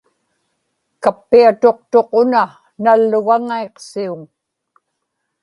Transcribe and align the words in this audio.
kappiatuqtuq 1.03 2.09
una, 2.21 2.43
nallugaŋaiqsiuŋ 2.83 4.19